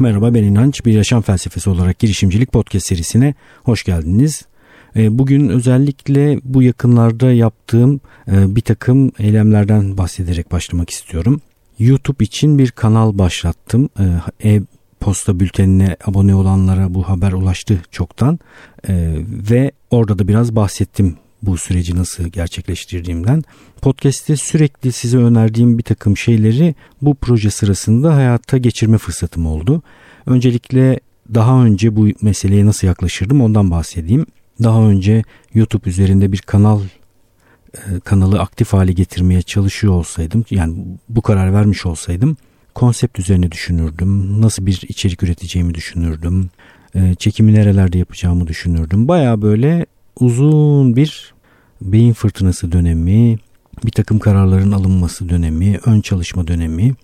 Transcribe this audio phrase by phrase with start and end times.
[0.00, 0.84] Merhaba ben İnanç.
[0.84, 4.46] Bir yaşam felsefesi olarak girişimcilik podcast serisine hoş geldiniz.
[4.96, 11.40] E, bugün özellikle bu yakınlarda yaptığım e, bir takım eylemlerden bahsederek başlamak istiyorum.
[11.78, 13.88] YouTube için bir kanal başlattım.
[14.42, 18.38] E, e-posta bültenine abone olanlara bu haber ulaştı çoktan.
[19.50, 23.42] Ve orada da biraz bahsettim bu süreci nasıl gerçekleştirdiğimden.
[23.82, 29.82] Podcast'te sürekli size önerdiğim bir takım şeyleri bu proje sırasında hayata geçirme fırsatım oldu.
[30.26, 31.00] Öncelikle
[31.34, 34.26] daha önce bu meseleye nasıl yaklaşırdım ondan bahsedeyim.
[34.62, 35.22] Daha önce
[35.54, 36.80] YouTube üzerinde bir kanal
[37.74, 42.36] e, kanalı aktif hale getirmeye çalışıyor olsaydım yani bu karar vermiş olsaydım
[42.78, 44.42] konsept üzerine düşünürdüm.
[44.42, 46.50] Nasıl bir içerik üreteceğimi düşünürdüm.
[46.94, 49.08] E, çekimi nerelerde yapacağımı düşünürdüm.
[49.08, 49.86] Baya böyle
[50.20, 51.34] uzun bir
[51.82, 53.38] beyin fırtınası dönemi,
[53.84, 56.94] bir takım kararların alınması dönemi, ön çalışma dönemi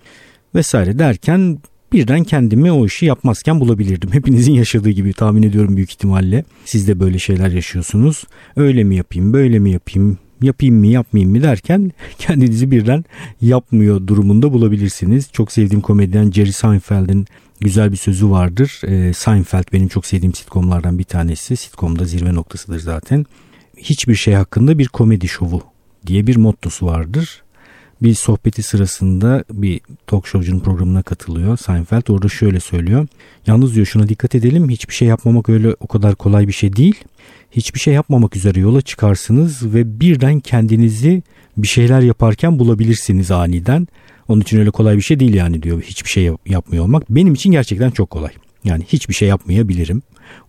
[0.55, 1.59] vesaire derken
[1.93, 4.09] birden kendimi o işi yapmazken bulabilirdim.
[4.13, 6.43] Hepinizin yaşadığı gibi tahmin ediyorum büyük ihtimalle.
[6.65, 8.23] Siz de böyle şeyler yaşıyorsunuz.
[8.55, 13.05] Öyle mi yapayım, böyle mi yapayım, yapayım mı yapmayayım mı derken kendinizi birden
[13.41, 15.29] yapmıyor durumunda bulabilirsiniz.
[15.31, 17.25] Çok sevdiğim komedyen Jerry Seinfeld'in
[17.61, 18.81] güzel bir sözü vardır.
[18.83, 21.57] E, Seinfeld benim çok sevdiğim sitcomlardan bir tanesi.
[21.57, 23.25] Sitcomda zirve noktasıdır zaten.
[23.77, 25.63] Hiçbir şey hakkında bir komedi şovu
[26.07, 27.43] diye bir mottosu vardır.
[28.01, 32.07] Bir sohbeti sırasında bir talk showcunun programına katılıyor Seinfeld.
[32.07, 33.07] Orada şöyle söylüyor.
[33.47, 36.95] Yalnız diyor şuna dikkat edelim hiçbir şey yapmamak öyle o kadar kolay bir şey değil.
[37.51, 41.23] Hiçbir şey yapmamak üzere yola çıkarsınız ve birden kendinizi
[41.57, 43.87] bir şeyler yaparken bulabilirsiniz aniden.
[44.27, 47.09] Onun için öyle kolay bir şey değil yani diyor hiçbir şey yapmıyor olmak.
[47.09, 48.31] Benim için gerçekten çok kolay.
[48.63, 50.01] Yani hiçbir şey yapmayabilirim.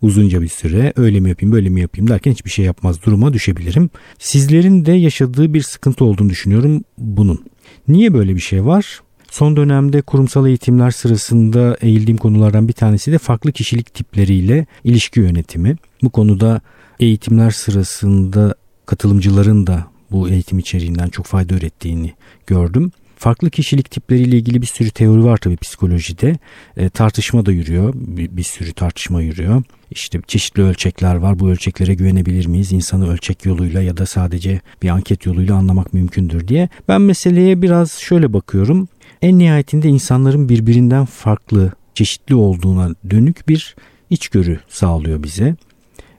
[0.03, 3.91] Uzunca bir süre öyle mi yapayım böyle mi yapayım derken hiçbir şey yapmaz duruma düşebilirim.
[4.19, 7.45] Sizlerin de yaşadığı bir sıkıntı olduğunu düşünüyorum bunun.
[7.89, 9.01] Niye böyle bir şey var?
[9.31, 15.77] Son dönemde kurumsal eğitimler sırasında eğildiğim konulardan bir tanesi de farklı kişilik tipleriyle ilişki yönetimi.
[16.03, 16.61] Bu konuda
[17.01, 18.55] eğitimler sırasında
[18.87, 22.13] katılımcıların da bu eğitim içeriğinden çok fayda ürettiğini
[22.47, 22.93] gördüm.
[23.17, 26.37] Farklı kişilik tipleriyle ilgili bir sürü teori var tabii psikolojide.
[26.77, 27.93] E, tartışma da yürüyor.
[27.95, 29.63] Bir, bir sürü tartışma yürüyor.
[29.91, 31.39] İşte çeşitli ölçekler var.
[31.39, 32.73] Bu ölçeklere güvenebilir miyiz?
[32.73, 36.69] İnsanı ölçek yoluyla ya da sadece bir anket yoluyla anlamak mümkündür diye.
[36.89, 38.89] Ben meseleye biraz şöyle bakıyorum.
[39.23, 43.77] En nihayetinde insanların birbirinden farklı, çeşitli olduğuna dönük bir
[44.11, 45.57] içgörü sağlıyor bize.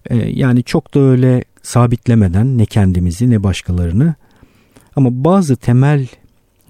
[0.09, 4.15] E, yani çok da öyle sabitlemeden ne kendimizi ne başkalarını
[4.95, 6.07] ama bazı temel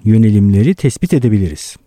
[0.04, 1.78] yönelimleri tespit edebiliriz.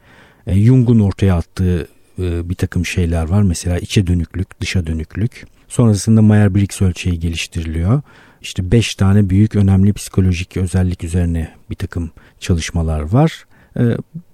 [0.47, 1.89] E, Jung'un ortaya attığı
[2.19, 3.43] e, bir takım şeyler var.
[3.43, 5.47] Mesela içe dönüklük, dışa dönüklük.
[5.69, 8.03] Sonrasında Meyer-Briggs ölçeği geliştiriliyor.
[8.43, 12.11] İşte beş tane büyük önemli psikolojik özellik üzerine bir takım
[12.41, 13.45] çalışmalar var.
[13.77, 13.83] E,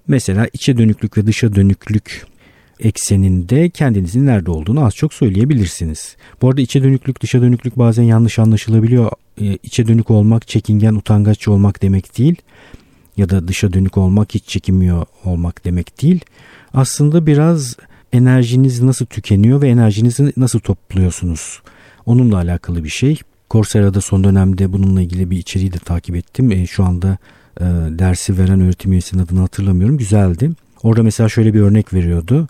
[0.07, 2.25] mesela içe dönüklük ve dışa dönüklük
[2.79, 6.15] ekseninde kendinizin nerede olduğunu az çok söyleyebilirsiniz.
[6.41, 9.11] Bu arada içe dönüklük dışa dönüklük bazen yanlış anlaşılabiliyor.
[9.41, 12.35] E, içe dönük olmak çekingen utangaç olmak demek değil
[13.17, 16.25] ya da dışa dönük olmak hiç çekinmiyor olmak demek değil.
[16.73, 17.75] Aslında biraz
[18.13, 21.61] enerjiniz nasıl tükeniyor ve enerjinizi nasıl topluyorsunuz?
[22.05, 23.19] Onunla alakalı bir şey.
[23.51, 26.51] Coursera'da son dönemde bununla ilgili bir içeriği de takip ettim.
[26.51, 27.17] E, şu anda
[27.59, 27.63] e,
[27.99, 29.97] dersi veren öğretim üyesinin adını hatırlamıyorum.
[29.97, 30.51] Güzeldi.
[30.83, 32.47] Orada mesela şöyle bir örnek veriyordu.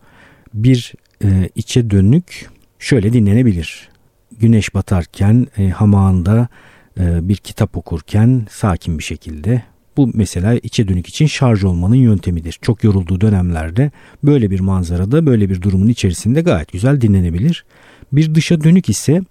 [0.54, 2.50] Bir e, içe dönük
[2.80, 3.90] şöyle dinlenebilir.
[4.40, 6.48] Güneş batarken e, hamağında
[7.00, 9.64] e, bir kitap okurken sakin bir şekilde
[9.98, 12.60] bu mesela içe dönük için şarj olmanın yöntemidir.
[12.62, 13.92] Çok yorulduğu dönemlerde
[14.24, 17.66] böyle bir manzarada böyle bir durumun içerisinde gayet güzel dinlenebilir.
[18.12, 19.22] Bir dışa dönük ise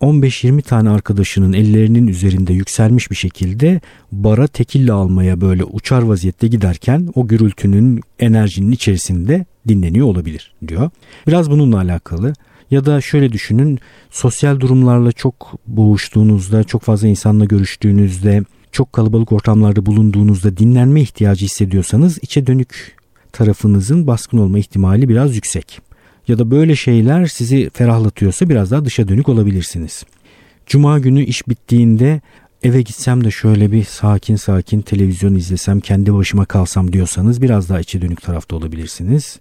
[0.00, 3.80] 15-20 tane arkadaşının ellerinin üzerinde yükselmiş bir şekilde
[4.12, 10.90] bara tekille almaya böyle uçar vaziyette giderken o gürültünün enerjinin içerisinde dinleniyor olabilir diyor.
[11.26, 12.32] Biraz bununla alakalı.
[12.70, 13.78] Ya da şöyle düşünün
[14.10, 18.42] sosyal durumlarla çok boğuştuğunuzda, çok fazla insanla görüştüğünüzde,
[18.74, 22.96] çok kalabalık ortamlarda bulunduğunuzda dinlenme ihtiyacı hissediyorsanız içe dönük
[23.32, 25.80] tarafınızın baskın olma ihtimali biraz yüksek.
[26.28, 30.04] Ya da böyle şeyler sizi ferahlatıyorsa biraz daha dışa dönük olabilirsiniz.
[30.66, 32.20] Cuma günü iş bittiğinde
[32.62, 37.80] eve gitsem de şöyle bir sakin sakin televizyon izlesem kendi başıma kalsam diyorsanız biraz daha
[37.80, 39.38] içe dönük tarafta olabilirsiniz.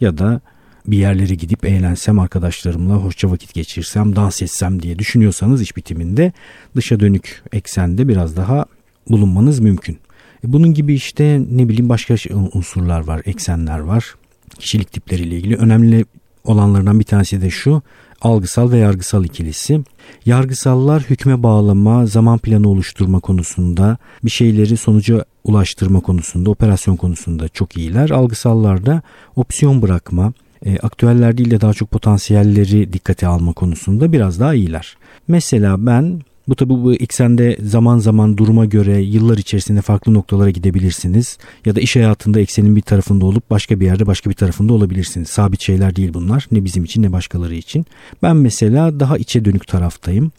[0.00, 0.40] Ya da
[0.86, 6.32] bir yerlere gidip eğlensem arkadaşlarımla hoşça vakit geçirsem dans etsem diye düşünüyorsanız iş bitiminde
[6.76, 8.64] dışa dönük eksende biraz daha
[9.10, 9.98] bulunmanız mümkün.
[10.44, 14.14] E bunun gibi işte ne bileyim başka şey, unsurlar var, eksenler var.
[14.58, 16.04] Kişilik tipleriyle ilgili önemli
[16.44, 17.82] olanlardan bir tanesi de şu
[18.20, 19.80] algısal ve yargısal ikilisi.
[20.26, 27.76] Yargısallar hükme bağlama, zaman planı oluşturma konusunda, bir şeyleri sonuca ulaştırma konusunda, operasyon konusunda çok
[27.76, 28.10] iyiler.
[28.10, 29.02] Algısallar da
[29.36, 30.32] opsiyon bırakma,
[30.64, 34.96] e, aktüeller değil de daha çok potansiyelleri dikkate alma konusunda biraz daha iyiler.
[35.28, 41.38] Mesela ben bu tabi bu eksende zaman zaman duruma göre yıllar içerisinde farklı noktalara gidebilirsiniz.
[41.64, 45.28] Ya da iş hayatında eksenin bir tarafında olup başka bir yerde başka bir tarafında olabilirsiniz.
[45.28, 46.46] Sabit şeyler değil bunlar.
[46.52, 47.86] Ne bizim için ne başkaları için.
[48.22, 50.32] Ben mesela daha içe dönük taraftayım.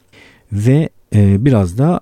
[0.51, 2.01] Ve e, biraz da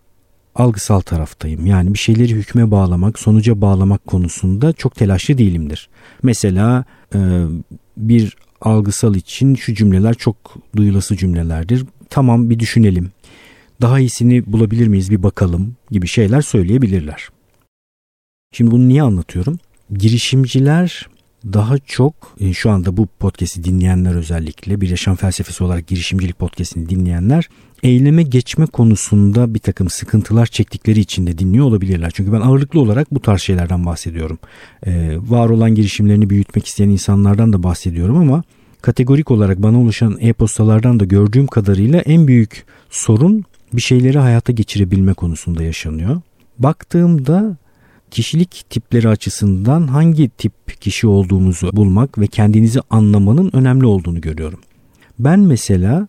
[0.56, 1.66] algısal taraftayım.
[1.66, 5.90] Yani bir şeyleri hükme bağlamak, sonuca bağlamak konusunda çok telaşlı değilimdir.
[6.24, 6.86] Mesela
[7.16, 7.20] e,
[7.98, 10.36] bir algısal için şu cümleler çok
[10.76, 11.86] duyulası cümlelerdir.
[12.10, 13.12] Tamam bir düşünelim
[13.82, 17.30] daha iyisini bulabilir miyiz bir bakalım gibi şeyler söyleyebilirler.
[18.52, 19.60] Şimdi bunu niye anlatıyorum?
[19.92, 21.08] Girişimciler
[21.46, 26.90] daha çok e, şu anda bu podcast'i dinleyenler özellikle bir yaşam felsefesi olarak girişimcilik podcast'ini
[26.90, 27.50] dinleyenler
[27.84, 32.12] eyleme geçme konusunda bir takım sıkıntılar çektikleri için de dinliyor olabilirler.
[32.14, 34.40] Çünkü ben ağırlıklı olarak bu tarz şeylerden bahsediyorum.
[34.86, 38.44] Ee, var olan girişimlerini büyütmek isteyen insanlardan da bahsediyorum ama
[38.82, 43.44] kategorik olarak bana ulaşan e-postalardan da gördüğüm kadarıyla en büyük sorun
[43.74, 46.22] bir şeyleri hayata geçirebilme konusunda yaşanıyor.
[46.60, 47.58] Baktığımda
[48.12, 54.60] kişilik tipleri açısından hangi tip kişi olduğumuzu bulmak ve kendinizi anlamanın önemli olduğunu görüyorum.
[55.20, 56.08] Ben mesela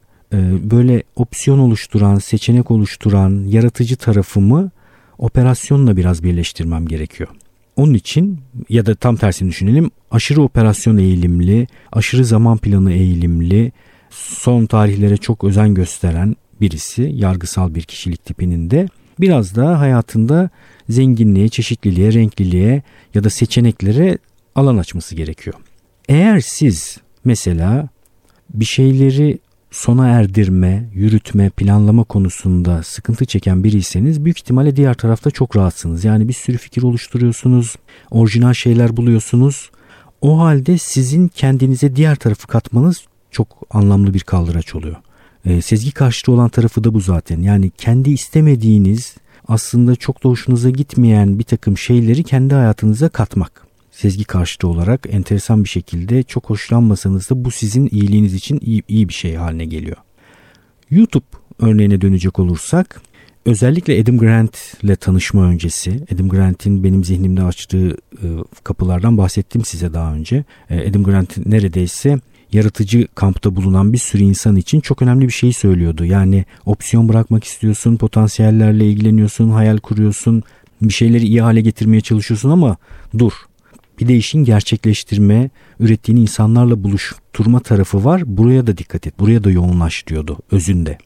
[0.71, 4.71] böyle opsiyon oluşturan, seçenek oluşturan, yaratıcı tarafımı
[5.19, 7.29] operasyonla biraz birleştirmem gerekiyor.
[7.77, 13.73] Onun için ya da tam tersini düşünelim aşırı operasyon eğilimli, aşırı zaman planı eğilimli,
[14.11, 18.89] son tarihlere çok özen gösteren birisi yargısal bir kişilik tipinin de
[19.21, 20.51] biraz daha hayatında
[20.89, 22.83] zenginliğe, çeşitliliğe, renkliliğe
[23.15, 24.19] ya da seçeneklere
[24.55, 25.57] alan açması gerekiyor.
[26.09, 27.89] Eğer siz mesela
[28.55, 29.39] bir şeyleri
[29.75, 36.05] sona erdirme, yürütme, planlama konusunda sıkıntı çeken biriyseniz büyük ihtimalle diğer tarafta çok rahatsınız.
[36.05, 37.77] Yani bir sürü fikir oluşturuyorsunuz,
[38.11, 39.71] orijinal şeyler buluyorsunuz.
[40.21, 44.97] O halde sizin kendinize diğer tarafı katmanız çok anlamlı bir kaldıraç oluyor.
[45.45, 47.41] E, sezgi karşıtı olan tarafı da bu zaten.
[47.41, 49.17] Yani kendi istemediğiniz
[49.49, 53.64] aslında çok da hoşunuza gitmeyen bir takım şeyleri kendi hayatınıza katmak.
[53.95, 59.09] Sezgi karşıtı olarak enteresan bir şekilde çok hoşlanmasanız da bu sizin iyiliğiniz için iyi, iyi
[59.09, 59.97] bir şey haline geliyor.
[60.91, 61.25] YouTube
[61.59, 63.01] örneğine dönecek olursak
[63.47, 67.89] özellikle Adam Grant ile tanışma öncesi Adam Grant'in benim zihnimde açtığı
[68.23, 68.27] e,
[68.65, 70.45] kapılardan bahsettim size daha önce.
[70.71, 72.19] E, Adam Grant neredeyse
[72.53, 76.05] yaratıcı kampta bulunan bir sürü insan için çok önemli bir şey söylüyordu.
[76.05, 80.43] Yani opsiyon bırakmak istiyorsun, potansiyellerle ilgileniyorsun, hayal kuruyorsun,
[80.83, 82.77] bir şeyleri iyi hale getirmeye çalışıyorsun ama
[83.19, 83.33] dur.
[84.01, 85.51] Bir de işin gerçekleştirme,
[85.81, 88.23] ürettiğini insanlarla buluşturma tarafı var.
[88.27, 90.99] Buraya da dikkat et, buraya da yoğunlaş diyordu özünde.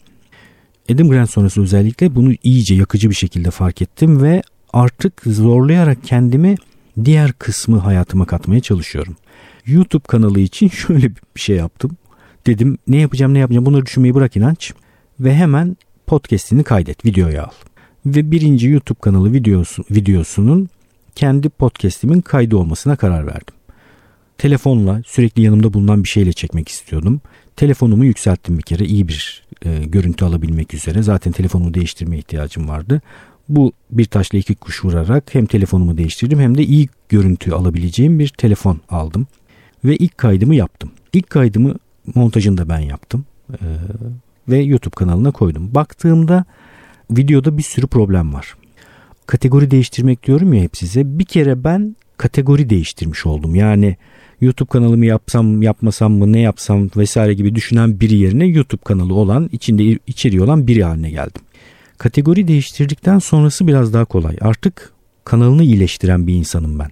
[0.93, 4.43] Adam Grant sonrası özellikle bunu iyice yakıcı bir şekilde fark ettim ve
[4.73, 6.56] artık zorlayarak kendimi
[7.05, 9.17] diğer kısmı hayatıma katmaya çalışıyorum.
[9.67, 11.96] YouTube kanalı için şöyle bir şey yaptım.
[12.46, 14.73] Dedim ne yapacağım ne yapacağım bunları düşünmeyi bırak inanç.
[15.20, 15.76] Ve hemen
[16.06, 17.50] podcastini kaydet videoya al.
[18.06, 20.69] Ve birinci YouTube kanalı videosu, videosunun
[21.19, 23.55] kendi podcastimin kaydı olmasına karar verdim.
[24.38, 27.20] Telefonla sürekli yanımda bulunan bir şeyle çekmek istiyordum.
[27.56, 31.03] Telefonumu yükselttim bir kere iyi bir e, görüntü alabilmek üzere.
[31.03, 33.00] Zaten telefonumu değiştirmeye ihtiyacım vardı.
[33.49, 38.29] Bu bir taşla iki kuş vurarak hem telefonumu değiştirdim hem de iyi görüntü alabileceğim bir
[38.29, 39.26] telefon aldım
[39.85, 40.91] ve ilk kaydımı yaptım.
[41.12, 41.75] İlk kaydımı
[42.15, 43.56] montajını da ben yaptım ee,
[44.48, 45.75] ve YouTube kanalına koydum.
[45.75, 46.44] Baktığımda
[47.10, 48.55] videoda bir sürü problem var.
[49.29, 51.19] Kategori değiştirmek diyorum ya hep size.
[51.19, 53.55] Bir kere ben kategori değiştirmiş oldum.
[53.55, 53.97] Yani
[54.41, 59.49] YouTube kanalımı yapsam yapmasam mı ne yapsam vesaire gibi düşünen biri yerine YouTube kanalı olan
[59.53, 61.43] içinde içeriği olan biri haline geldim.
[61.99, 64.37] Kategori değiştirdikten sonrası biraz daha kolay.
[64.41, 64.93] Artık
[65.25, 66.91] kanalını iyileştiren bir insanım ben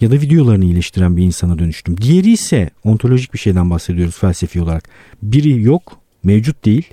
[0.00, 1.96] ya da videolarını iyileştiren bir insana dönüştüm.
[1.96, 4.88] Diğeri ise ontolojik bir şeyden bahsediyoruz felsefi olarak.
[5.22, 6.88] Biri yok, mevcut değil.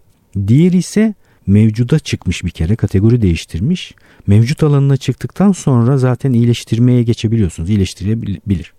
[0.48, 1.14] Diğeri ise
[1.52, 3.94] mevcuda çıkmış bir kere kategori değiştirmiş.
[4.28, 7.70] Mevcut alanına çıktıktan sonra zaten iyileştirmeye geçebiliyorsunuz.
[7.70, 8.74] İyileştirebilir.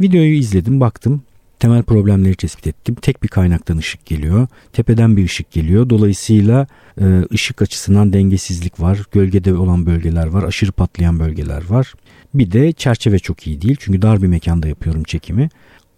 [0.00, 1.22] Videoyu izledim baktım
[1.62, 2.94] temel problemleri tespit ettim.
[2.94, 4.46] Tek bir kaynaktan ışık geliyor.
[4.72, 5.90] Tepeden bir ışık geliyor.
[5.90, 6.66] Dolayısıyla
[7.00, 9.02] e, ışık açısından dengesizlik var.
[9.12, 10.42] Gölgede olan bölgeler var.
[10.42, 11.94] Aşırı patlayan bölgeler var.
[12.34, 13.76] Bir de çerçeve çok iyi değil.
[13.80, 15.48] Çünkü dar bir mekanda yapıyorum çekimi.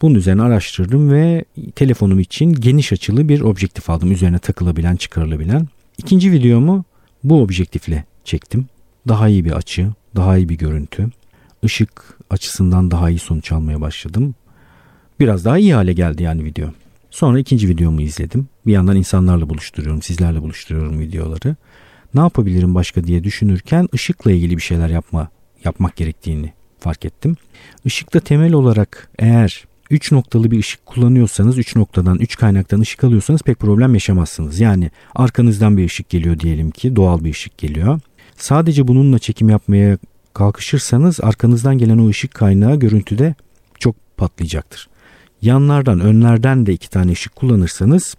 [0.03, 4.13] Bunun üzerine araştırdım ve telefonum için geniş açılı bir objektif aldım.
[4.13, 5.69] Üzerine takılabilen, çıkarılabilen.
[5.99, 6.85] İkinci videomu
[7.25, 8.67] bu objektifle çektim.
[9.09, 11.11] Daha iyi bir açı, daha iyi bir görüntü.
[11.63, 14.35] Işık açısından daha iyi sonuç almaya başladım.
[15.21, 16.69] Biraz daha iyi hale geldi yani video.
[17.11, 18.49] Sonra ikinci videomu izledim.
[18.67, 21.57] Bir yandan insanlarla buluşturuyorum, sizlerle buluşturuyorum videoları.
[22.15, 25.29] Ne yapabilirim başka diye düşünürken ışıkla ilgili bir şeyler yapma
[25.65, 27.37] yapmak gerektiğini fark ettim.
[27.85, 33.43] Işıkta temel olarak eğer 3 noktalı bir ışık kullanıyorsanız 3 noktadan 3 kaynaktan ışık alıyorsanız
[33.43, 34.61] pek problem yaşamazsınız.
[34.61, 38.01] Yani arkanızdan bir ışık geliyor diyelim ki doğal bir ışık geliyor.
[38.37, 39.99] Sadece bununla çekim yapmaya
[40.33, 43.35] kalkışırsanız arkanızdan gelen o ışık kaynağı görüntüde
[43.79, 44.89] çok patlayacaktır.
[45.43, 48.15] Yanlardan önlerden de iki tane ışık kullanırsanız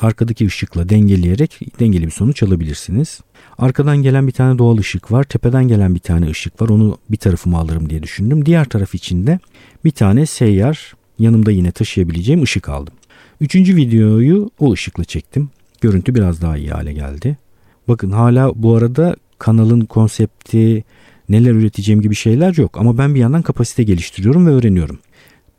[0.00, 3.20] arkadaki ışıkla dengeleyerek dengeli bir sonuç alabilirsiniz.
[3.58, 5.24] Arkadan gelen bir tane doğal ışık var.
[5.24, 6.68] Tepeden gelen bir tane ışık var.
[6.68, 8.46] Onu bir tarafıma alırım diye düşündüm.
[8.46, 9.38] Diğer taraf içinde
[9.84, 12.94] bir tane seyyar yanımda yine taşıyabileceğim ışık aldım.
[13.40, 15.50] Üçüncü videoyu o ışıkla çektim.
[15.80, 17.36] Görüntü biraz daha iyi hale geldi.
[17.88, 20.84] Bakın hala bu arada kanalın konsepti
[21.28, 22.76] neler üreteceğim gibi şeyler yok.
[22.78, 24.98] Ama ben bir yandan kapasite geliştiriyorum ve öğreniyorum.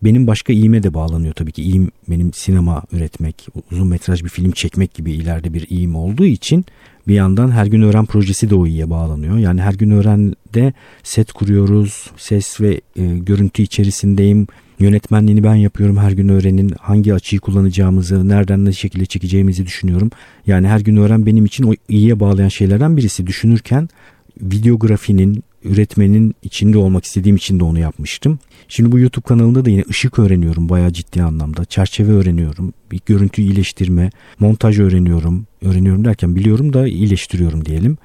[0.04, 1.64] Benim başka iyime de bağlanıyor tabii ki.
[1.64, 6.66] İyim benim sinema üretmek, uzun metraj bir film çekmek gibi ileride bir iyim olduğu için
[7.08, 9.38] bir yandan her gün öğren projesi de o iyiye bağlanıyor.
[9.38, 10.74] Yani her gün öğrende
[11.04, 12.12] set kuruyoruz.
[12.18, 14.48] Ses ve e, görüntü içerisindeyim.
[14.80, 15.98] Yönetmenliğini ben yapıyorum.
[15.98, 20.12] Her gün öğrenin hangi açıyı kullanacağımızı, nereden ne şekilde çekeceğimizi düşünüyorum.
[20.48, 23.28] Yani her gün öğren benim için o iyiye bağlayan şeylerden birisi.
[23.28, 23.90] Düşünürken
[24.42, 28.40] videografinin, üretmenin içinde olmak istediğim için de onu yapmıştım.
[28.68, 31.66] Şimdi bu YouTube kanalında da yine ışık öğreniyorum bayağı ciddi anlamda.
[31.66, 32.74] Çerçeve öğreniyorum.
[32.92, 34.10] Bir görüntü iyileştirme,
[34.40, 35.48] montaj öğreniyorum.
[35.62, 37.98] Öğreniyorum derken biliyorum da iyileştiriyorum diyelim.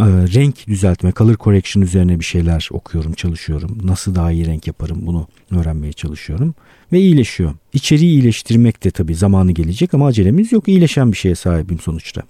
[0.00, 3.78] Renk düzeltme, color correction üzerine bir şeyler okuyorum, çalışıyorum.
[3.84, 6.54] Nasıl daha iyi renk yaparım bunu öğrenmeye çalışıyorum.
[6.92, 7.54] Ve iyileşiyor.
[7.72, 10.68] İçeriği iyileştirmek de tabii zamanı gelecek ama acelemiz yok.
[10.68, 12.22] İyileşen bir şeye sahibim sonuçta.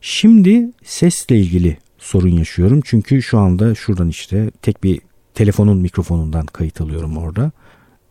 [0.00, 2.80] Şimdi sesle ilgili sorun yaşıyorum.
[2.84, 5.00] Çünkü şu anda şuradan işte tek bir
[5.34, 7.52] telefonun mikrofonundan kayıt alıyorum orada.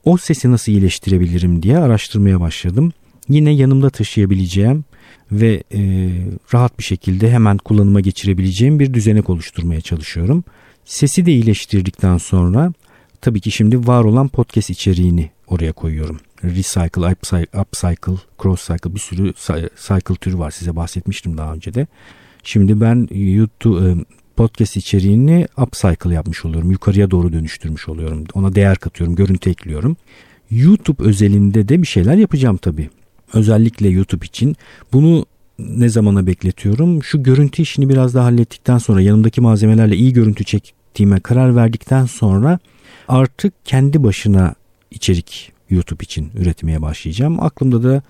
[0.04, 2.94] O sesi nasıl iyileştirebilirim diye araştırmaya başladım.
[3.30, 4.86] Yine yanımda taşıyabileceğim
[5.32, 6.12] ve e,
[6.54, 10.44] rahat bir şekilde hemen kullanıma geçirebileceğim bir düzenek oluşturmaya çalışıyorum.
[10.86, 12.74] Sesi de iyileştirdikten sonra
[13.22, 16.20] tabii ki şimdi var olan podcast içeriğini oraya koyuyorum.
[16.44, 17.16] Recycle,
[17.62, 19.34] upcycle, cross cycle bir sürü
[19.88, 21.88] cycle türü var size bahsetmiştim daha önce de.
[22.44, 23.96] Şimdi ben YouTube e,
[24.36, 26.72] podcast içeriğini upcycle yapmış oluyorum.
[26.72, 28.24] Yukarıya doğru dönüştürmüş oluyorum.
[28.34, 29.98] Ona değer katıyorum, görüntü ekliyorum.
[30.52, 32.90] YouTube özelinde de bir şeyler yapacağım tabii.
[33.34, 34.56] Özellikle YouTube için.
[34.94, 35.26] Bunu
[35.60, 37.04] ne zamana bekletiyorum?
[37.04, 42.60] Şu görüntü işini biraz daha hallettikten sonra yanımdaki malzemelerle iyi görüntü çektiğime karar verdikten sonra
[43.08, 44.56] artık kendi başına
[44.92, 47.44] içerik YouTube için üretmeye başlayacağım.
[47.44, 48.02] Aklımda da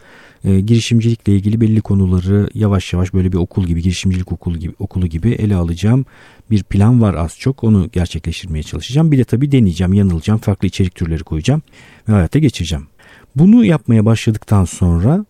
[0.46, 5.08] e, girişimcilikle ilgili belli konuları yavaş yavaş böyle bir okul gibi girişimcilik okulu gibi okulu
[5.08, 6.06] gibi ele alacağım.
[6.52, 9.12] Bir plan var az çok onu gerçekleştirmeye çalışacağım.
[9.12, 11.62] Bir de tabii deneyeceğim, yanılacağım, farklı içerik türleri koyacağım
[12.10, 12.88] ve hayata geçireceğim.
[13.36, 15.26] Bunu yapmaya başladıktan sonra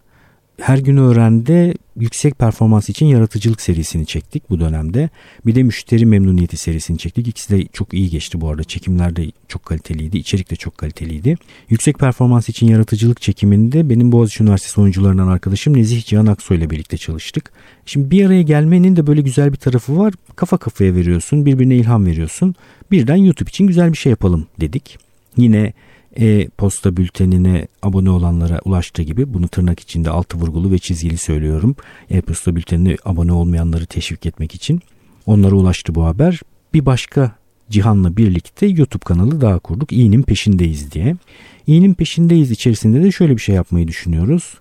[0.61, 5.09] her gün öğrende yüksek performans için yaratıcılık serisini çektik bu dönemde.
[5.45, 7.27] Bir de müşteri memnuniyeti serisini çektik.
[7.27, 8.63] İkisi de çok iyi geçti bu arada.
[8.63, 10.17] Çekimler de çok kaliteliydi.
[10.17, 11.37] içerik de çok kaliteliydi.
[11.69, 16.97] Yüksek performans için yaratıcılık çekiminde benim Boğaziçi Üniversitesi oyuncularından arkadaşım Nezih Cihan Aksoy ile birlikte
[16.97, 17.51] çalıştık.
[17.85, 20.13] Şimdi bir araya gelmenin de böyle güzel bir tarafı var.
[20.35, 22.55] Kafa kafaya veriyorsun, birbirine ilham veriyorsun.
[22.91, 24.97] Birden YouTube için güzel bir şey yapalım dedik.
[25.37, 25.73] Yine
[26.15, 31.75] e-posta bültenine abone olanlara ulaştığı gibi bunu tırnak içinde altı vurgulu ve çizgili söylüyorum.
[32.09, 34.81] E-posta bültenine abone olmayanları teşvik etmek için
[35.25, 36.39] onlara ulaştı bu haber.
[36.73, 37.35] Bir başka
[37.69, 39.91] Cihan'la birlikte YouTube kanalı daha kurduk.
[39.91, 41.15] İyinin peşindeyiz diye.
[41.67, 44.53] İyinin peşindeyiz içerisinde de şöyle bir şey yapmayı düşünüyoruz.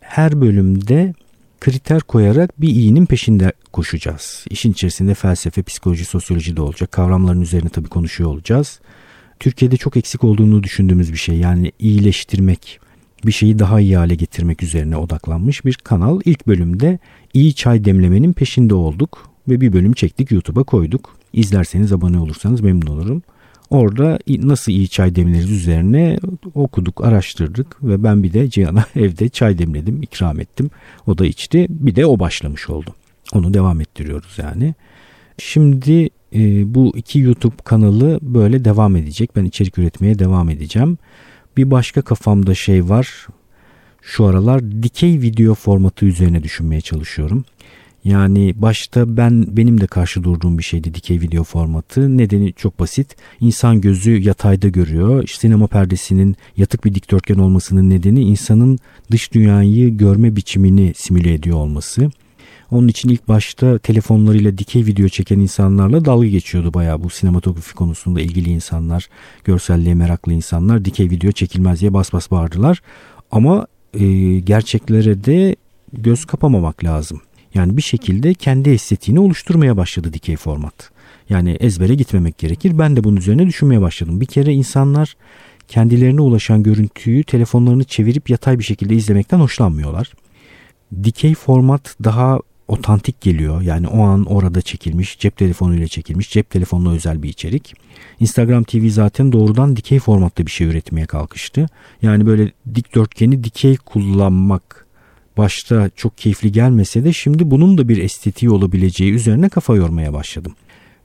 [0.00, 1.14] Her bölümde
[1.60, 4.44] kriter koyarak bir iyinin peşinde koşacağız.
[4.50, 6.92] İşin içerisinde felsefe, psikoloji, sosyoloji de olacak.
[6.92, 8.80] Kavramların üzerine tabii konuşuyor olacağız.
[9.40, 11.36] Türkiye'de çok eksik olduğunu düşündüğümüz bir şey.
[11.36, 12.80] Yani iyileştirmek,
[13.26, 16.20] bir şeyi daha iyi hale getirmek üzerine odaklanmış bir kanal.
[16.24, 16.98] İlk bölümde
[17.34, 21.16] iyi çay demlemenin peşinde olduk ve bir bölüm çektik YouTube'a koyduk.
[21.32, 23.22] İzlerseniz abone olursanız memnun olurum.
[23.70, 26.18] Orada nasıl iyi çay demleriz üzerine
[26.54, 30.70] okuduk, araştırdık ve ben bir de Cihan'a evde çay demledim, ikram ettim.
[31.06, 31.66] O da içti.
[31.70, 32.94] Bir de o başlamış oldu.
[33.32, 34.74] Onu devam ettiriyoruz yani.
[35.38, 39.36] Şimdi e, bu iki YouTube kanalı böyle devam edecek.
[39.36, 40.98] Ben içerik üretmeye devam edeceğim.
[41.56, 43.26] Bir başka kafamda şey var.
[44.02, 47.44] Şu aralar dikey video formatı üzerine düşünmeye çalışıyorum.
[48.04, 52.18] Yani başta ben benim de karşı durduğum bir şeydi dikey video formatı.
[52.18, 53.16] Nedeni çok basit.
[53.40, 55.26] İnsan gözü yatayda görüyor.
[55.26, 58.78] Sinema perdesinin yatık bir dikdörtgen olmasının nedeni insanın
[59.10, 62.10] dış dünyayı görme biçimini simüle ediyor olması.
[62.70, 68.20] Onun için ilk başta telefonlarıyla dikey video çeken insanlarla dalga geçiyordu bayağı bu sinematografi konusunda
[68.20, 69.08] ilgili insanlar,
[69.44, 72.82] görselliğe meraklı insanlar dikey video çekilmez diye bas bas bağırdılar.
[73.30, 74.06] Ama e,
[74.38, 75.56] gerçeklere de
[75.92, 77.20] göz kapamamak lazım.
[77.54, 80.90] Yani bir şekilde kendi estetiğini oluşturmaya başladı dikey format.
[81.28, 82.78] Yani ezbere gitmemek gerekir.
[82.78, 84.20] Ben de bunun üzerine düşünmeye başladım.
[84.20, 85.16] Bir kere insanlar
[85.68, 90.12] kendilerine ulaşan görüntüyü telefonlarını çevirip yatay bir şekilde izlemekten hoşlanmıyorlar.
[91.04, 93.62] Dikey format daha otantik geliyor.
[93.62, 97.74] Yani o an orada çekilmiş, cep telefonuyla çekilmiş, cep telefonuna özel bir içerik.
[98.20, 101.66] Instagram TV zaten doğrudan dikey formatta bir şey üretmeye kalkıştı.
[102.02, 104.86] Yani böyle dikdörtgeni dikey kullanmak
[105.36, 110.54] başta çok keyifli gelmese de şimdi bunun da bir estetiği olabileceği üzerine kafa yormaya başladım.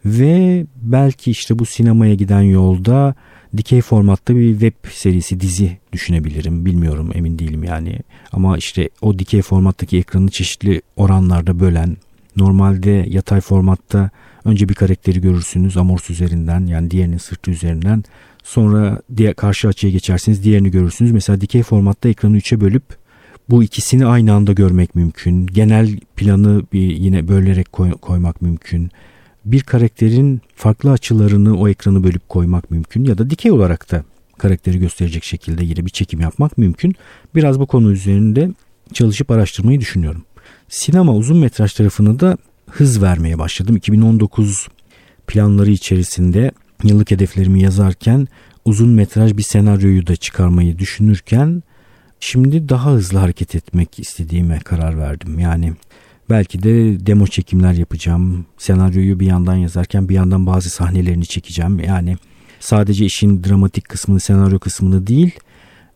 [0.05, 3.15] Ve belki işte bu sinemaya giden yolda
[3.57, 6.65] dikey formatta bir web serisi dizi düşünebilirim.
[6.65, 7.99] Bilmiyorum emin değilim yani.
[8.31, 11.97] Ama işte o dikey formattaki ekranı çeşitli oranlarda bölen
[12.35, 14.09] normalde yatay formatta
[14.45, 18.03] önce bir karakteri görürsünüz amors üzerinden yani diğerinin sırtı üzerinden
[18.43, 21.11] sonra diğer karşı açıya geçersiniz diğerini görürsünüz.
[21.11, 22.83] Mesela dikey formatta ekranı üçe bölüp
[23.49, 25.47] bu ikisini aynı anda görmek mümkün.
[25.47, 28.91] Genel planı bir yine bölerek koy, koymak mümkün
[29.45, 34.03] bir karakterin farklı açılarını o ekranı bölüp koymak mümkün ya da dikey olarak da
[34.37, 36.95] karakteri gösterecek şekilde yine bir çekim yapmak mümkün.
[37.35, 38.51] Biraz bu konu üzerinde
[38.93, 40.23] çalışıp araştırmayı düşünüyorum.
[40.69, 42.37] Sinema uzun metraj tarafını da
[42.69, 43.75] hız vermeye başladım.
[43.75, 44.67] 2019
[45.27, 46.51] planları içerisinde
[46.83, 48.27] yıllık hedeflerimi yazarken
[48.65, 51.63] uzun metraj bir senaryoyu da çıkarmayı düşünürken
[52.19, 55.39] şimdi daha hızlı hareket etmek istediğime karar verdim.
[55.39, 55.73] Yani
[56.29, 58.45] Belki de demo çekimler yapacağım.
[58.57, 61.79] Senaryoyu bir yandan yazarken bir yandan bazı sahnelerini çekeceğim.
[61.79, 62.17] Yani
[62.59, 65.39] sadece işin dramatik kısmını, senaryo kısmını değil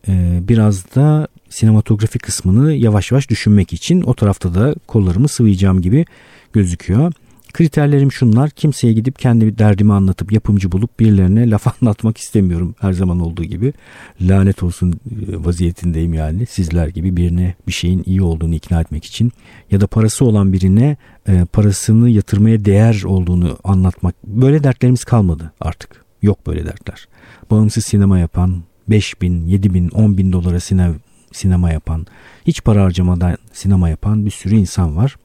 [0.07, 6.05] e, biraz da sinematografi kısmını yavaş yavaş düşünmek için o tarafta da kollarımı sıvayacağım gibi
[6.53, 7.13] gözüküyor.
[7.53, 8.49] Kriterlerim şunlar.
[8.49, 13.73] Kimseye gidip kendi derdimi anlatıp yapımcı bulup birilerine laf anlatmak istemiyorum her zaman olduğu gibi.
[14.21, 16.45] Lanet olsun e, vaziyetindeyim yani.
[16.45, 19.31] Sizler gibi birine bir şeyin iyi olduğunu ikna etmek için
[19.71, 24.15] ya da parası olan birine e, parasını yatırmaya değer olduğunu anlatmak.
[24.27, 26.03] Böyle dertlerimiz kalmadı artık.
[26.21, 27.07] Yok böyle dertler.
[27.51, 30.95] Bağımsız sinema yapan 5 bin, 7 bin, 10 bin dolara sinema,
[31.31, 32.07] sinema yapan,
[32.47, 35.15] hiç para harcamadan sinema yapan bir sürü insan var.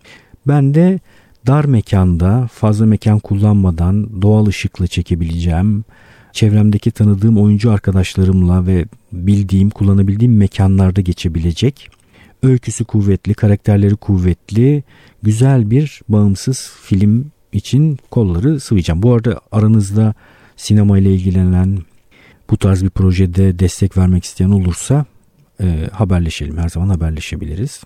[0.46, 1.00] Ben de
[1.48, 5.84] dar mekanda fazla mekan kullanmadan doğal ışıkla çekebileceğim,
[6.32, 11.90] çevremdeki tanıdığım oyuncu arkadaşlarımla ve bildiğim, kullanabildiğim mekanlarda geçebilecek,
[12.42, 14.84] öyküsü kuvvetli, karakterleri kuvvetli,
[15.22, 19.02] güzel bir bağımsız film için kolları sıvayacağım.
[19.02, 20.14] Bu arada aranızda
[20.56, 21.78] sinema ile ilgilenen
[22.50, 25.04] bu tarz bir projede destek vermek isteyen olursa
[25.60, 26.58] e, haberleşelim.
[26.58, 27.80] Her zaman haberleşebiliriz.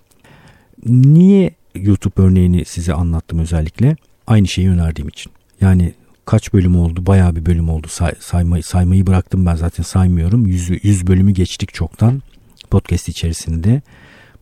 [0.87, 3.96] Niye YouTube örneğini size anlattım özellikle.
[4.26, 5.32] Aynı şeyi önerdiğim için.
[5.61, 7.06] Yani kaç bölüm oldu?
[7.06, 7.87] Bayağı bir bölüm oldu.
[7.90, 10.46] Say, saymayı, saymayı bıraktım ben zaten saymıyorum.
[10.46, 12.22] 100, 100 bölümü geçtik çoktan
[12.70, 13.82] podcast içerisinde.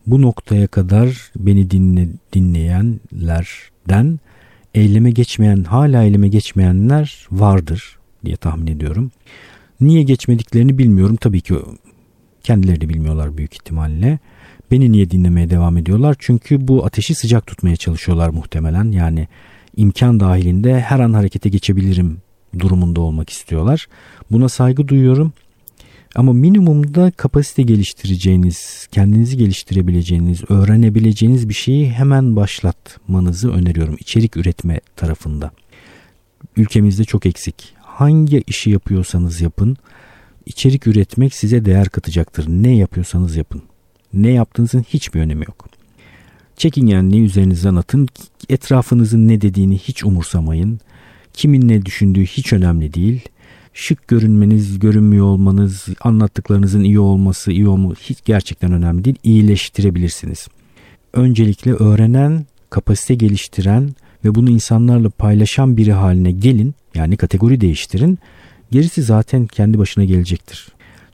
[0.07, 4.19] Bu noktaya kadar beni dinle, dinleyenlerden
[4.75, 9.11] eyleme geçmeyen, hala eyleme geçmeyenler vardır diye tahmin ediyorum.
[9.81, 11.15] Niye geçmediklerini bilmiyorum.
[11.15, 11.55] Tabii ki
[12.43, 14.19] kendileri de bilmiyorlar büyük ihtimalle.
[14.71, 16.15] Beni niye dinlemeye devam ediyorlar?
[16.19, 18.91] Çünkü bu ateşi sıcak tutmaya çalışıyorlar muhtemelen.
[18.91, 19.27] Yani
[19.75, 22.17] imkan dahilinde her an harekete geçebilirim
[22.59, 23.87] durumunda olmak istiyorlar.
[24.31, 25.33] Buna saygı duyuyorum.
[26.15, 33.95] Ama minimumda kapasite geliştireceğiniz, kendinizi geliştirebileceğiniz, öğrenebileceğiniz bir şeyi hemen başlatmanızı öneriyorum.
[33.99, 35.51] İçerik üretme tarafında.
[36.57, 37.73] Ülkemizde çok eksik.
[37.79, 39.77] Hangi işi yapıyorsanız yapın,
[40.45, 42.45] içerik üretmek size değer katacaktır.
[42.49, 43.70] Ne yapıyorsanız yapın.
[44.13, 45.69] Ne yaptığınızın hiçbir önemi yok.
[46.57, 48.07] Çekingenliği üzerinizden atın.
[48.49, 50.79] Etrafınızın ne dediğini hiç umursamayın.
[51.33, 53.21] Kimin ne düşündüğü hiç önemli değil.
[53.73, 59.15] Şık görünmeniz, görünmüyor olmanız, anlattıklarınızın iyi olması, iyi olması hiç gerçekten önemli değil.
[59.23, 60.47] İyileştirebilirsiniz.
[61.13, 63.89] Öncelikle öğrenen, kapasite geliştiren
[64.25, 66.75] ve bunu insanlarla paylaşan biri haline gelin.
[66.95, 68.19] Yani kategori değiştirin.
[68.71, 70.67] Gerisi zaten kendi başına gelecektir.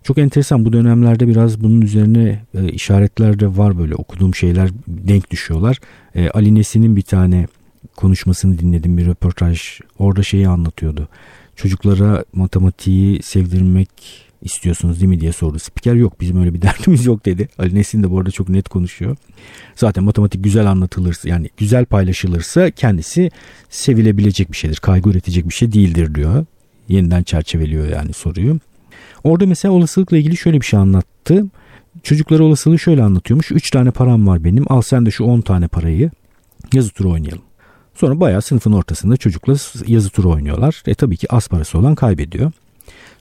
[0.08, 5.32] Çok enteresan bu dönemlerde biraz bunun üzerine e, işaretler de var böyle okuduğum şeyler denk
[5.32, 5.80] düşüyorlar.
[6.15, 7.48] E, Ali Nesin'in bir tane
[7.96, 9.80] konuşmasını dinledim bir röportaj.
[10.00, 11.08] Orada şeyi anlatıyordu.
[11.56, 13.89] Çocuklara matematiği sevdirmek
[14.41, 15.60] istiyorsunuz değil mi diye sordu.
[15.60, 17.48] Spiker yok bizim öyle bir derdimiz yok dedi.
[17.60, 19.17] Ali Nesin de bu arada çok net konuşuyor.
[19.76, 23.32] Zaten matematik güzel anlatılırsa yani güzel paylaşılırsa kendisi
[23.70, 24.78] sevilebilecek bir şeydir.
[24.78, 26.46] Kaygı üretecek bir şey değildir diyor.
[26.88, 28.60] Yeniden çerçeveliyor yani soruyu.
[29.23, 31.45] Orada mesela olasılıkla ilgili şöyle bir şey anlattı.
[32.03, 33.51] Çocuklara olasılığı şöyle anlatıyormuş.
[33.51, 34.71] 3 tane param var benim.
[34.71, 36.12] Al sen de şu 10 tane parayı
[36.73, 37.43] yazı turu oynayalım.
[37.95, 40.83] Sonra bayağı sınıfın ortasında çocuklar yazı turu oynuyorlar.
[40.88, 42.51] E tabii ki az parası olan kaybediyor.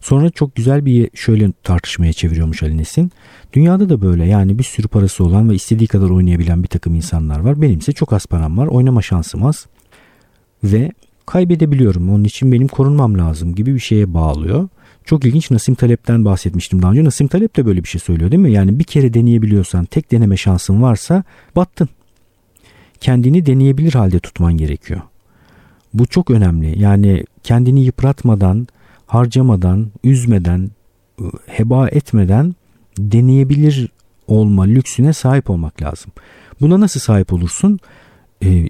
[0.00, 3.12] Sonra çok güzel bir şöyle tartışmaya çeviriyormuş Ali Nesin.
[3.52, 7.40] Dünyada da böyle yani bir sürü parası olan ve istediği kadar oynayabilen bir takım insanlar
[7.40, 7.62] var.
[7.62, 8.66] Benimse çok az param var.
[8.66, 9.66] Oynama şansım az.
[10.64, 10.92] Ve
[11.26, 12.10] kaybedebiliyorum.
[12.10, 14.68] Onun için benim korunmam lazım gibi bir şeye bağlıyor.
[15.06, 17.04] Çok ilginç Nasim Talep'ten bahsetmiştim daha önce.
[17.04, 18.52] Nasim Talep de böyle bir şey söylüyor değil mi?
[18.52, 21.24] Yani bir kere deneyebiliyorsan, tek deneme şansın varsa
[21.56, 21.88] battın.
[23.00, 25.00] Kendini deneyebilir halde tutman gerekiyor.
[25.94, 26.82] Bu çok önemli.
[26.82, 28.66] Yani kendini yıpratmadan,
[29.06, 30.70] harcamadan, üzmeden,
[31.46, 32.54] heba etmeden
[32.98, 33.88] deneyebilir
[34.26, 36.12] olma lüksüne sahip olmak lazım.
[36.60, 37.78] Buna nasıl sahip olursun?
[38.44, 38.68] E,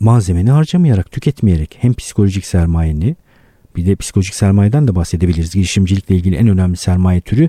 [0.00, 3.16] malzemeni harcamayarak, tüketmeyerek hem psikolojik sermayeni
[3.76, 5.54] bir de psikolojik sermayeden de bahsedebiliriz.
[5.54, 7.48] Girişimcilikle ilgili en önemli sermaye türü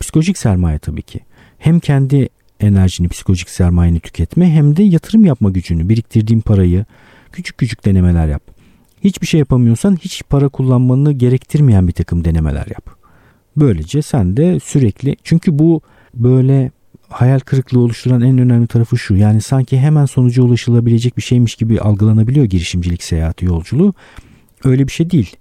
[0.00, 1.20] psikolojik sermaye tabii ki.
[1.58, 2.28] Hem kendi
[2.60, 6.84] enerjini, psikolojik sermayeni tüketme hem de yatırım yapma gücünü, biriktirdiğin parayı
[7.32, 8.42] küçük küçük denemeler yap.
[9.04, 12.90] Hiçbir şey yapamıyorsan hiç para kullanmanı gerektirmeyen bir takım denemeler yap.
[13.56, 15.80] Böylece sen de sürekli çünkü bu
[16.14, 16.70] böyle
[17.08, 19.14] hayal kırıklığı oluşturan en önemli tarafı şu.
[19.14, 23.94] Yani sanki hemen sonuca ulaşılabilecek bir şeymiş gibi algılanabiliyor girişimcilik seyahati yolculuğu.
[24.64, 25.36] Öyle bir şey değil.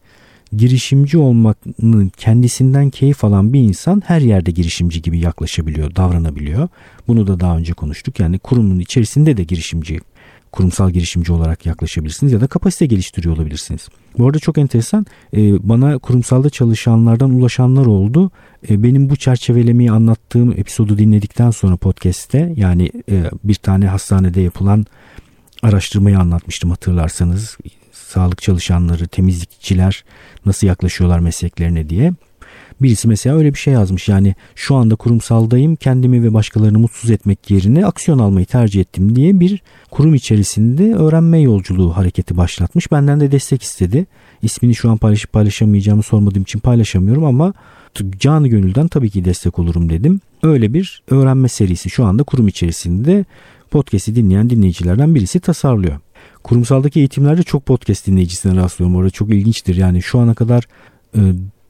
[0.58, 6.68] Girişimci olmanın kendisinden keyif alan bir insan her yerde girişimci gibi yaklaşabiliyor, davranabiliyor.
[7.08, 8.20] Bunu da daha önce konuştuk.
[8.20, 10.00] Yani kurumun içerisinde de girişimci
[10.52, 13.88] kurumsal girişimci olarak yaklaşabilirsiniz ya da kapasite geliştiriyor olabilirsiniz.
[14.18, 18.32] Bu arada çok enteresan e, bana kurumsalda çalışanlardan ulaşanlar oldu.
[18.70, 24.86] E, benim bu çerçevelemeyi anlattığım episodu dinledikten sonra podcast'te yani e, bir tane hastanede yapılan
[25.64, 27.58] araştırmayı anlatmıştım hatırlarsanız.
[28.12, 30.04] Sağlık çalışanları, temizlikçiler
[30.46, 32.14] nasıl yaklaşıyorlar mesleklerine diye.
[32.82, 37.52] Birisi mesela öyle bir şey yazmış yani şu anda kurumsaldayım kendimi ve başkalarını mutsuz etmek
[37.52, 42.92] yerine aksiyon almayı tercih ettim diye bir kurum içerisinde öğrenme yolculuğu hareketi başlatmış.
[42.92, 44.06] Benden de destek istedi.
[44.42, 47.54] İsmini şu an paylaşıp paylaşamayacağımı sormadığım için paylaşamıyorum ama
[48.20, 50.22] canı gönülden tabii ki destek olurum dedim.
[50.44, 53.26] Öyle bir öğrenme serisi şu anda kurum içerisinde
[53.72, 56.00] podcast'i dinleyen dinleyicilerden birisi tasarlıyor.
[56.44, 58.96] Kurumsaldaki eğitimlerde çok podcast dinleyicisine rastlıyorum.
[58.96, 59.76] Orada çok ilginçtir.
[59.76, 60.64] Yani şu ana kadar
[61.16, 61.20] e,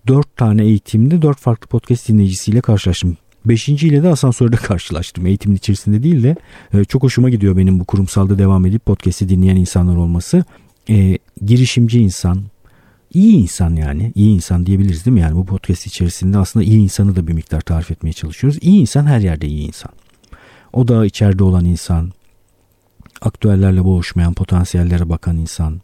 [0.07, 3.17] 4 tane eğitimde 4 farklı podcast dinleyicisiyle karşılaştım.
[3.45, 5.25] Beşinciyle de asansörde karşılaştım.
[5.25, 6.35] Eğitimin içerisinde değil de
[6.73, 10.43] e, çok hoşuma gidiyor benim bu kurumsalda devam edip podcast'i dinleyen insanlar olması.
[10.89, 12.43] E, girişimci insan,
[13.13, 15.21] iyi insan yani iyi insan diyebiliriz değil mi?
[15.21, 18.59] Yani bu podcast içerisinde aslında iyi insanı da bir miktar tarif etmeye çalışıyoruz.
[18.61, 19.91] İyi insan her yerde iyi insan.
[20.73, 22.11] O da içeride olan insan,
[23.21, 25.81] aktüellerle boğuşmayan, potansiyellere bakan insan,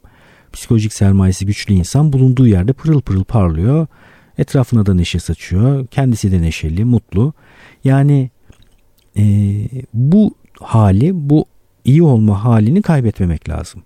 [0.54, 3.88] psikolojik sermayesi güçlü insan bulunduğu yerde pırıl pırıl parlıyor.
[4.38, 5.88] Etrafına da neşe saçıyor.
[5.88, 7.34] Kendisi de neşeli, mutlu.
[7.84, 8.30] Yani
[9.18, 9.24] e,
[9.94, 11.46] bu hali, bu
[11.86, 13.84] iyi olma halini kaybetmemek lazım.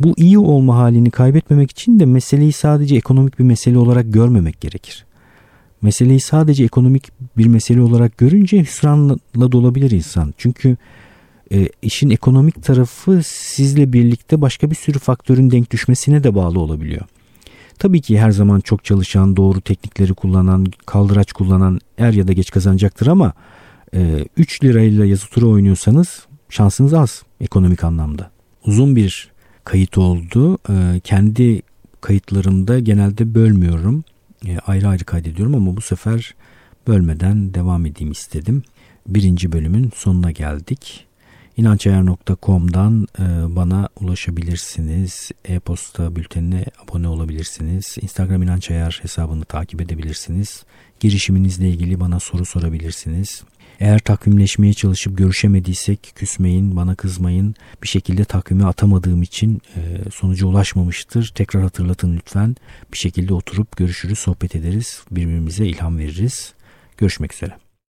[0.00, 5.06] Bu iyi olma halini kaybetmemek için de meseleyi sadece ekonomik bir mesele olarak görmemek gerekir.
[5.82, 10.34] Meseleyi sadece ekonomik bir mesele olarak görünce hüsranla dolabilir insan.
[10.38, 10.76] Çünkü
[11.52, 17.02] e, işin ekonomik tarafı sizle birlikte başka bir sürü faktörün denk düşmesine de bağlı olabiliyor.
[17.78, 22.50] Tabii ki her zaman çok çalışan, doğru teknikleri kullanan, kaldıraç kullanan er ya da geç
[22.50, 23.32] kazanacaktır ama
[23.94, 28.30] e, 3 lirayla yazı tura oynuyorsanız şansınız az ekonomik anlamda.
[28.66, 29.30] Uzun bir
[29.64, 30.58] kayıt oldu.
[30.70, 31.62] E, kendi
[32.00, 34.04] kayıtlarımda genelde bölmüyorum.
[34.46, 36.34] E, ayrı ayrı kaydediyorum ama bu sefer
[36.86, 38.62] bölmeden devam edeyim istedim.
[39.08, 41.06] Birinci bölümün sonuna geldik.
[41.60, 45.30] İnançayar.com'dan e, bana ulaşabilirsiniz.
[45.44, 47.96] E-posta bültenine abone olabilirsiniz.
[48.00, 50.64] Instagram İnançayar hesabını takip edebilirsiniz.
[51.00, 53.42] Girişiminizle ilgili bana soru sorabilirsiniz.
[53.80, 57.54] Eğer takvimleşmeye çalışıp görüşemediysek küsmeyin, bana kızmayın.
[57.82, 61.32] Bir şekilde takvime atamadığım için e, sonuca ulaşmamıştır.
[61.34, 62.56] Tekrar hatırlatın lütfen.
[62.92, 65.02] Bir şekilde oturup görüşürüz, sohbet ederiz.
[65.10, 66.54] Birbirimize ilham veririz.
[66.96, 67.69] Görüşmek üzere.